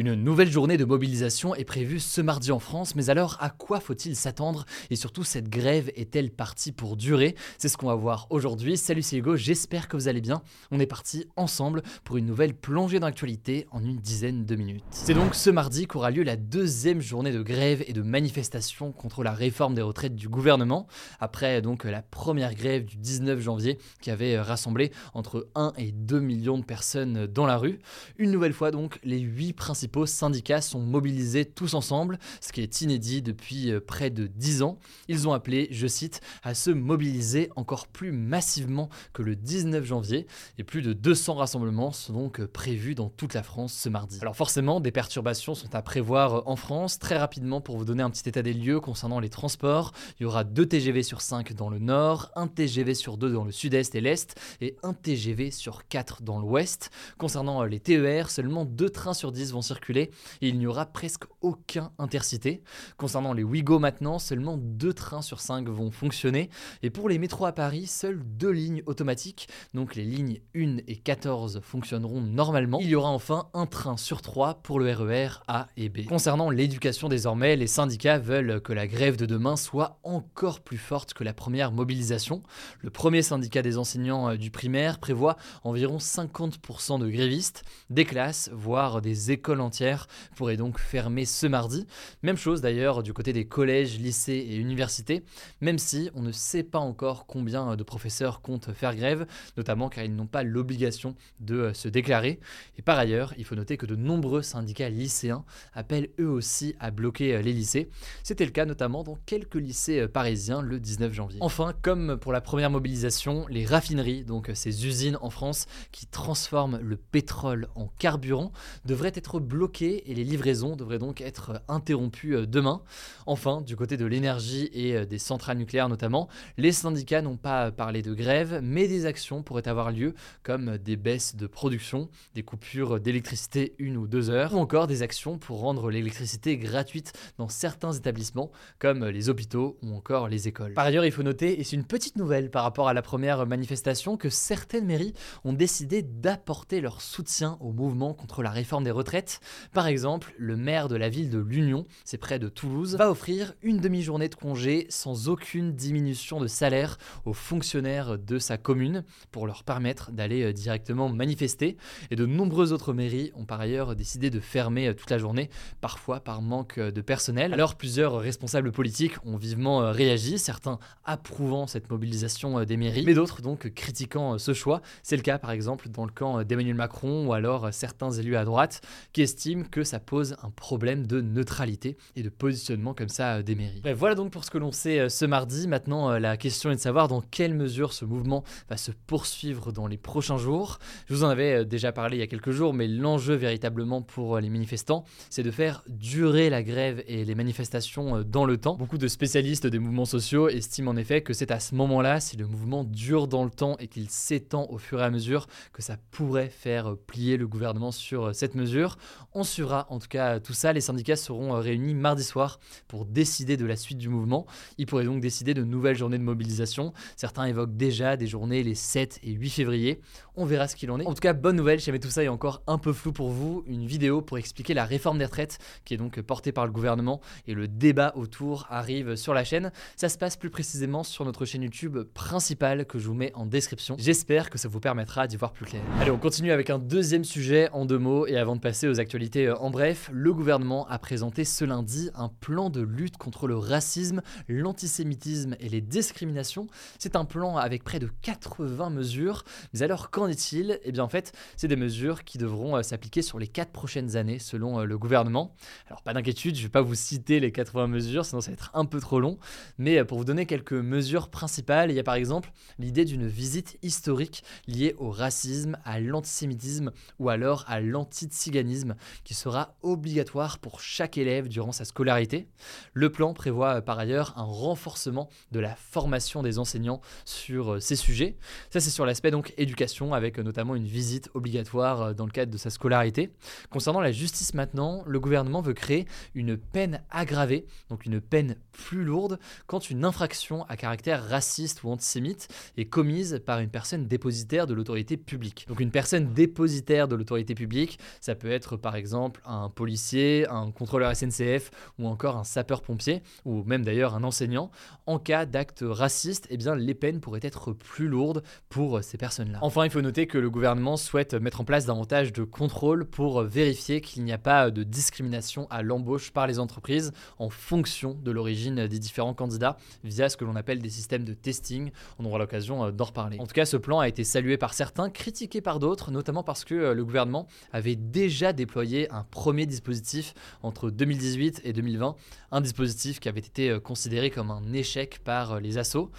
[0.00, 3.80] Une nouvelle journée de mobilisation est prévue ce mardi en France, mais alors à quoi
[3.80, 4.64] faut-il s'attendre?
[4.90, 7.34] Et surtout, cette grève est-elle partie pour durer?
[7.58, 8.76] C'est ce qu'on va voir aujourd'hui.
[8.76, 10.40] Salut, c'est Hugo, j'espère que vous allez bien.
[10.70, 14.84] On est parti ensemble pour une nouvelle plongée d'actualité en une dizaine de minutes.
[14.92, 19.24] C'est donc ce mardi qu'aura lieu la deuxième journée de grève et de manifestation contre
[19.24, 20.86] la réforme des retraites du gouvernement,
[21.18, 26.20] après donc la première grève du 19 janvier qui avait rassemblé entre 1 et 2
[26.20, 27.80] millions de personnes dans la rue.
[28.16, 32.80] Une nouvelle fois donc, les 8 principaux syndicats sont mobilisés tous ensemble, ce qui est
[32.80, 34.78] inédit depuis euh, près de 10 ans.
[35.08, 40.26] Ils ont appelé, je cite, à se mobiliser encore plus massivement que le 19 janvier
[40.58, 44.18] et plus de 200 rassemblements sont donc euh, prévus dans toute la France ce mardi.
[44.20, 46.98] Alors forcément, des perturbations sont à prévoir euh, en France.
[46.98, 50.26] Très rapidement, pour vous donner un petit état des lieux concernant les transports, il y
[50.26, 53.94] aura 2 TGV sur 5 dans le nord, 1 TGV sur 2 dans le sud-est
[53.94, 56.90] et l'est et 1 TGV sur 4 dans l'ouest.
[57.16, 61.24] Concernant les TER, seulement 2 trains sur 10 vont circuler et il n'y aura presque
[61.40, 62.62] aucun intercité.
[62.96, 66.50] Concernant les Ouigo maintenant, seulement deux trains sur 5 vont fonctionner.
[66.82, 70.96] Et pour les métros à Paris, seules deux lignes automatiques, donc les lignes 1 et
[70.96, 72.78] 14 fonctionneront normalement.
[72.80, 76.06] Il y aura enfin un train sur 3 pour le RER e A et B.
[76.06, 81.14] Concernant l'éducation désormais, les syndicats veulent que la grève de demain soit encore plus forte
[81.14, 82.42] que la première mobilisation.
[82.80, 88.50] Le premier syndicat des enseignants euh, du primaire prévoit environ 50% de grévistes, des classes,
[88.52, 91.86] voire des écoles entière pourrait donc fermer ce mardi.
[92.22, 95.24] Même chose d'ailleurs du côté des collèges, lycées et universités,
[95.60, 99.26] même si on ne sait pas encore combien de professeurs comptent faire grève,
[99.56, 102.40] notamment car ils n'ont pas l'obligation de euh, se déclarer.
[102.78, 106.90] Et par ailleurs, il faut noter que de nombreux syndicats lycéens appellent eux aussi à
[106.90, 107.90] bloquer euh, les lycées.
[108.22, 111.38] C'était le cas notamment dans quelques lycées euh, parisiens le 19 janvier.
[111.42, 116.78] Enfin, comme pour la première mobilisation, les raffineries, donc ces usines en France qui transforment
[116.82, 118.52] le pétrole en carburant,
[118.84, 122.82] devraient être bloquées et les livraisons devraient donc être interrompues euh, demain.
[123.26, 127.70] Enfin, du côté de l'énergie et euh, des centrales nucléaires notamment, les syndicats n'ont pas
[127.70, 132.42] parlé de grève, mais des actions pourraient avoir lieu comme des baisses de production, des
[132.42, 137.48] coupures d'électricité une ou deux heures, ou encore des actions pour rendre l'électricité gratuite dans
[137.48, 140.74] certains établissements comme les hôpitaux ou encore les écoles.
[140.74, 143.46] Par ailleurs, il faut noter, et c'est une petite nouvelle par rapport à la première
[143.46, 145.14] manifestation, que certaines mairies
[145.44, 149.37] ont décidé d'apporter leur soutien au mouvement contre la réforme des retraites
[149.72, 153.54] par exemple, le maire de la ville de l'Union, c'est près de Toulouse, va offrir
[153.62, 159.46] une demi-journée de congé sans aucune diminution de salaire aux fonctionnaires de sa commune pour
[159.46, 161.76] leur permettre d'aller euh, directement manifester.
[162.10, 165.50] Et de nombreuses autres mairies ont par ailleurs décidé de fermer euh, toute la journée,
[165.80, 167.52] parfois par manque euh, de personnel.
[167.54, 173.42] Alors plusieurs responsables politiques ont vivement réagi, certains approuvant cette mobilisation des mairies, mais d'autres
[173.42, 174.82] donc critiquant ce choix.
[175.02, 178.44] C'est le cas par exemple dans le camp d'Emmanuel Macron ou alors certains élus à
[178.44, 178.80] droite
[179.12, 183.42] qui estime que ça pose un problème de neutralité et de positionnement comme ça euh,
[183.42, 183.82] des mairies.
[183.94, 185.68] voilà donc pour ce que l'on sait euh, ce mardi.
[185.68, 189.70] Maintenant, euh, la question est de savoir dans quelle mesure ce mouvement va se poursuivre
[189.70, 190.78] dans les prochains jours.
[191.08, 194.38] Je vous en avais déjà parlé il y a quelques jours, mais l'enjeu véritablement pour
[194.38, 198.76] les manifestants, c'est de faire durer la grève et les manifestations dans le temps.
[198.76, 202.38] Beaucoup de spécialistes des mouvements sociaux estiment en effet que c'est à ce moment-là, si
[202.38, 205.82] le mouvement dure dans le temps et qu'il s'étend au fur et à mesure, que
[205.82, 208.96] ça pourrait faire plier le gouvernement sur cette mesure.
[209.32, 210.72] On suivra en tout cas tout ça.
[210.72, 214.46] Les syndicats seront euh, réunis mardi soir pour décider de la suite du mouvement.
[214.78, 216.92] Ils pourraient donc décider de nouvelles journées de mobilisation.
[217.16, 220.00] Certains évoquent déjà des journées les 7 et 8 février.
[220.36, 221.06] On verra ce qu'il en est.
[221.06, 223.30] En tout cas, bonne nouvelle, si jamais tout ça est encore un peu flou pour
[223.30, 226.72] vous, une vidéo pour expliquer la réforme des retraites qui est donc portée par le
[226.72, 229.72] gouvernement et le débat autour arrive sur la chaîne.
[229.96, 233.46] Ça se passe plus précisément sur notre chaîne YouTube principale que je vous mets en
[233.46, 233.96] description.
[233.98, 235.82] J'espère que ça vous permettra d'y voir plus clair.
[236.00, 238.92] Allez, on continue avec un deuxième sujet en deux mots et avant de passer aux
[239.08, 243.56] l'actualité en bref, le gouvernement a présenté ce lundi un plan de lutte contre le
[243.56, 246.66] racisme, l'antisémitisme et les discriminations.
[246.98, 249.44] C'est un plan avec près de 80 mesures.
[249.72, 250.78] Mais alors qu'en est-il?
[250.84, 254.38] Eh bien en fait, c'est des mesures qui devront s'appliquer sur les 4 prochaines années
[254.38, 255.54] selon le gouvernement.
[255.86, 258.52] Alors pas d'inquiétude, je ne vais pas vous citer les 80 mesures, sinon ça va
[258.52, 259.38] être un peu trop long.
[259.78, 263.78] Mais pour vous donner quelques mesures principales, il y a par exemple l'idée d'une visite
[263.80, 271.18] historique liée au racisme, à l'antisémitisme ou alors à l'antiziganisme qui sera obligatoire pour chaque
[271.18, 272.48] élève durant sa scolarité.
[272.92, 277.80] Le plan prévoit euh, par ailleurs un renforcement de la formation des enseignants sur euh,
[277.80, 278.36] ces sujets.
[278.70, 282.52] Ça c'est sur l'aspect donc éducation avec euh, notamment une visite obligatoire dans le cadre
[282.52, 283.30] de sa scolarité.
[283.70, 289.04] Concernant la justice maintenant, le gouvernement veut créer une peine aggravée, donc une peine plus
[289.04, 294.66] lourde quand une infraction à caractère raciste ou antisémite est commise par une personne dépositaire
[294.66, 295.66] de l'autorité publique.
[295.68, 300.70] Donc une personne dépositaire de l'autorité publique, ça peut être par exemple un policier, un
[300.70, 304.70] contrôleur SNCF ou encore un sapeur-pompier, ou même d'ailleurs un enseignant.
[305.06, 309.58] En cas d'acte raciste, eh bien, les peines pourraient être plus lourdes pour ces personnes-là.
[309.62, 313.42] Enfin, il faut noter que le gouvernement souhaite mettre en place davantage de contrôles pour
[313.42, 318.30] vérifier qu'il n'y a pas de discrimination à l'embauche par les entreprises en fonction de
[318.30, 321.90] l'origine des différents candidats via ce que l'on appelle des systèmes de testing.
[322.18, 323.38] On aura l'occasion euh, d'en reparler.
[323.40, 326.64] En tout cas, ce plan a été salué par certains, critiqué par d'autres, notamment parce
[326.64, 328.77] que euh, le gouvernement avait déjà déployé
[329.10, 332.14] un premier dispositif entre 2018 et 2020,
[332.52, 336.10] un dispositif qui avait été euh, considéré comme un échec par les assos.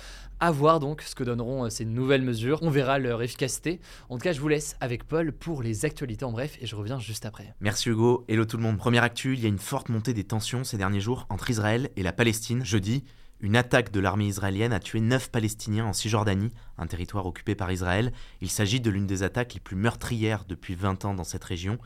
[0.41, 2.59] À voir donc ce que donneront ces nouvelles mesures.
[2.61, 3.81] On verra leur efficacité.
[4.07, 6.77] En tout cas, je vous laisse avec Paul pour les actualités en bref et je
[6.77, 7.53] reviens juste après.
[7.59, 8.23] Merci Hugo.
[8.29, 8.77] Hello tout le monde.
[8.77, 11.89] Première actu, il y a une forte montée des tensions ces derniers jours entre Israël
[11.97, 12.63] et la Palestine.
[12.63, 13.03] Jeudi,
[13.41, 17.71] une attaque de l'armée israélienne a tué 9 Palestiniens en Cisjordanie, un territoire occupé par
[17.71, 18.11] Israël.
[18.41, 21.77] Il s'agit de l'une des attaques les plus meurtrières depuis 20 ans dans cette région,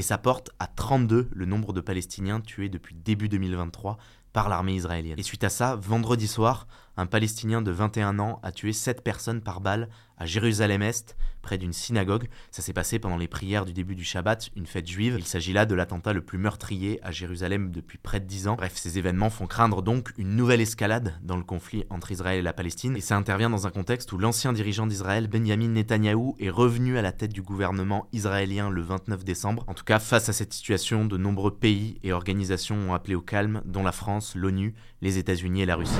[0.00, 3.98] et ça porte à 32 le nombre de Palestiniens tués depuis début 2023
[4.32, 5.18] par l'armée israélienne.
[5.18, 6.66] Et suite à ça, vendredi soir,
[7.00, 9.88] un Palestinien de 21 ans a tué 7 personnes par balle
[10.18, 12.28] à Jérusalem-Est, près d'une synagogue.
[12.50, 15.16] Ça s'est passé pendant les prières du début du Shabbat, une fête juive.
[15.18, 18.56] Il s'agit là de l'attentat le plus meurtrier à Jérusalem depuis près de 10 ans.
[18.56, 22.42] Bref, ces événements font craindre donc une nouvelle escalade dans le conflit entre Israël et
[22.42, 22.98] la Palestine.
[22.98, 27.02] Et ça intervient dans un contexte où l'ancien dirigeant d'Israël, Benjamin Netanyahou, est revenu à
[27.02, 29.64] la tête du gouvernement israélien le 29 décembre.
[29.68, 33.22] En tout cas, face à cette situation, de nombreux pays et organisations ont appelé au
[33.22, 35.94] calme, dont la France, l'ONU, les États-Unis et la Russie.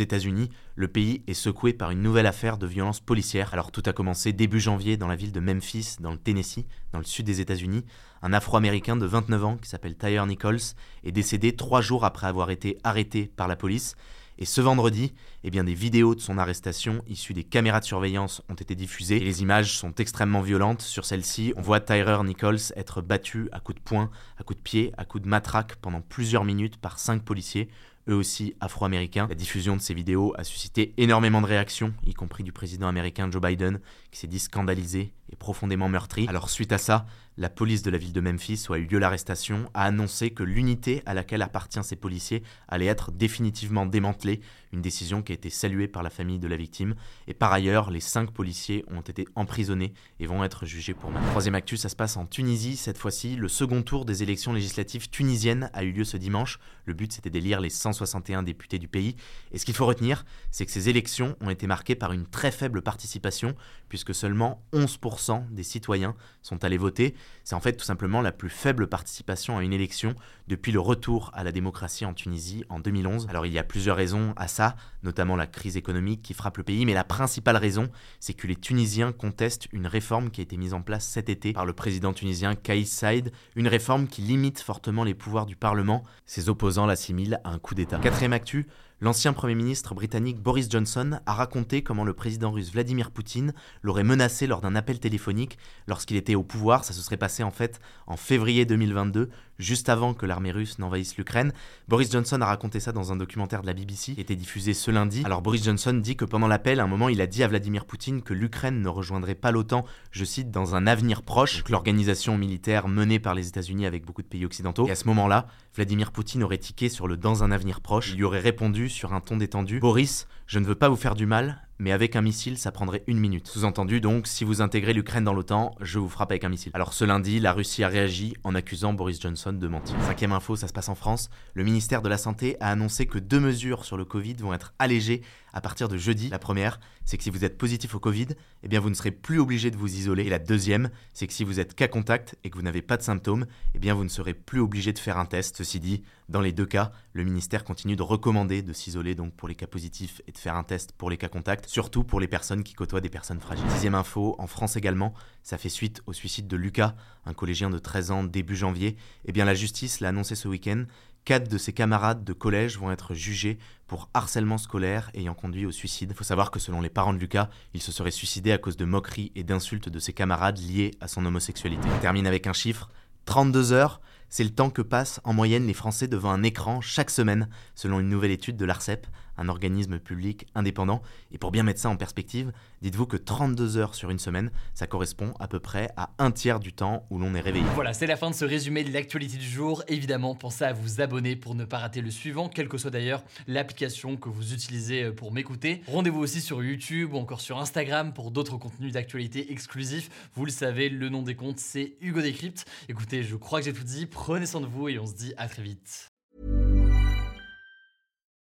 [0.00, 0.50] États-Unis.
[0.74, 3.52] Le pays est secoué par une nouvelle affaire de violence policière.
[3.52, 6.98] Alors tout a commencé début janvier dans la ville de Memphis, dans le Tennessee, dans
[6.98, 7.84] le sud des États-Unis.
[8.22, 12.50] Un Afro-Américain de 29 ans qui s'appelle Tyre Nichols est décédé trois jours après avoir
[12.50, 13.96] été arrêté par la police.
[14.38, 15.14] Et ce vendredi,
[15.44, 19.16] eh bien, des vidéos de son arrestation issues des caméras de surveillance ont été diffusées.
[19.16, 20.82] Et les images sont extrêmement violentes.
[20.82, 24.62] Sur celles-ci, on voit Tyrer Nichols être battu à coups de poing, à coups de
[24.62, 27.68] pied, à coups de matraque pendant plusieurs minutes par cinq policiers
[28.08, 29.26] eux aussi afro-américains.
[29.28, 33.30] La diffusion de ces vidéos a suscité énormément de réactions, y compris du président américain
[33.30, 33.80] Joe Biden,
[34.10, 36.26] qui s'est dit scandalisé et profondément meurtri.
[36.28, 37.06] Alors suite à ça,
[37.38, 40.42] la police de la ville de Memphis, où a eu lieu l'arrestation, a annoncé que
[40.42, 44.40] l'unité à laquelle appartient ces policiers allait être définitivement démantelée,
[44.72, 46.94] une décision qui a été saluée par la famille de la victime.
[47.28, 51.28] Et par ailleurs, les cinq policiers ont été emprisonnés et vont être jugés pour meurtre.
[51.28, 53.36] Troisième actu, ça se passe en Tunisie cette fois-ci.
[53.36, 56.58] Le second tour des élections législatives tunisiennes a eu lieu ce dimanche.
[56.86, 59.16] Le but c'était d'élire les 161 députés du pays.
[59.52, 62.50] Et ce qu'il faut retenir, c'est que ces élections ont été marquées par une très
[62.50, 63.54] faible participation,
[63.88, 65.15] puisque seulement 11%
[65.50, 67.14] des citoyens sont allés voter.
[67.44, 70.14] C'est en fait tout simplement la plus faible participation à une élection
[70.48, 73.26] depuis le retour à la démocratie en Tunisie en 2011.
[73.28, 76.62] Alors il y a plusieurs raisons à ça, notamment la crise économique qui frappe le
[76.62, 77.88] pays, mais la principale raison,
[78.20, 81.52] c'est que les Tunisiens contestent une réforme qui a été mise en place cet été
[81.52, 86.02] par le président tunisien Kais Saïd, une réforme qui limite fortement les pouvoirs du Parlement.
[86.26, 87.98] Ses opposants l'assimilent à un coup d'État.
[87.98, 88.66] Quatrième actu,
[89.02, 94.04] L'ancien Premier ministre britannique Boris Johnson a raconté comment le président russe Vladimir Poutine l'aurait
[94.04, 96.82] menacé lors d'un appel téléphonique lorsqu'il était au pouvoir.
[96.82, 101.16] Ça se serait passé en fait en février 2022, juste avant que l'armée russe n'envahisse
[101.16, 101.52] l'Ukraine.
[101.88, 104.90] Boris Johnson a raconté ça dans un documentaire de la BBC qui était diffusé ce
[104.90, 105.22] lundi.
[105.24, 107.84] Alors Boris Johnson dit que pendant l'appel, à un moment, il a dit à Vladimir
[107.84, 112.36] Poutine que l'Ukraine ne rejoindrait pas l'OTAN, je cite, dans un avenir proche, que l'organisation
[112.38, 114.86] militaire menée par les États-Unis avec beaucoup de pays occidentaux.
[114.86, 118.10] Et à ce moment-là, Vladimir Poutine aurait tiqué sur le dans un avenir proche.
[118.10, 121.14] Il lui aurait répondu sur un ton détendu Boris, je ne veux pas vous faire
[121.14, 123.46] du mal, mais avec un missile, ça prendrait une minute.
[123.48, 126.72] Sous-entendu donc, si vous intégrez l'Ukraine dans l'OTAN, je vous frappe avec un missile.
[126.74, 129.96] Alors ce lundi, la Russie a réagi en accusant Boris Johnson de mentir.
[130.02, 131.30] Cinquième info, ça se passe en France.
[131.54, 134.74] Le ministère de la Santé a annoncé que deux mesures sur le Covid vont être
[134.78, 135.22] allégées
[135.56, 136.28] à partir de jeudi.
[136.28, 138.26] La première, c'est que si vous êtes positif au Covid,
[138.62, 140.24] eh bien vous ne serez plus obligé de vous isoler.
[140.24, 142.98] Et la deuxième, c'est que si vous êtes cas contact et que vous n'avez pas
[142.98, 145.56] de symptômes, eh bien vous ne serez plus obligé de faire un test.
[145.56, 149.48] Ceci dit, dans les deux cas, le ministère continue de recommander de s'isoler donc pour
[149.48, 152.28] les cas positifs et de faire un test pour les cas contacts, surtout pour les
[152.28, 153.70] personnes qui côtoient des personnes fragiles.
[153.70, 156.94] Sixième info, en France également, ça fait suite au suicide de Lucas,
[157.24, 158.96] un collégien de 13 ans début janvier.
[159.24, 160.84] Eh bien la justice l'a annoncé ce week-end.
[161.26, 165.72] Quatre de ses camarades de collège vont être jugés pour harcèlement scolaire ayant conduit au
[165.72, 166.10] suicide.
[166.12, 168.76] Il faut savoir que selon les parents de Lucas, il se serait suicidé à cause
[168.76, 171.88] de moqueries et d'insultes de ses camarades liées à son homosexualité.
[171.92, 172.90] On termine avec un chiffre,
[173.24, 177.10] 32 heures, c'est le temps que passent en moyenne les Français devant un écran chaque
[177.10, 181.02] semaine, selon une nouvelle étude de l'ARCEP, un organisme public indépendant.
[181.32, 182.52] Et pour bien mettre ça en perspective,
[182.82, 186.60] dites-vous que 32 heures sur une semaine, ça correspond à peu près à un tiers
[186.60, 187.64] du temps où l'on est réveillé.
[187.74, 189.82] Voilà, c'est la fin de ce résumé de l'actualité du jour.
[189.88, 193.22] Évidemment, pensez à vous abonner pour ne pas rater le suivant, quelle que soit d'ailleurs
[193.46, 195.82] l'application que vous utilisez euh, pour m'écouter.
[195.88, 200.10] Rendez-vous aussi sur YouTube ou encore sur Instagram pour d'autres contenus d'actualité exclusifs.
[200.34, 202.64] Vous le savez, le nom des comptes, c'est Hugo Décrypte.
[202.88, 204.06] Écoutez, je crois que j'ai tout dit.
[204.06, 206.15] Prenez soin de vous et on se dit à très vite.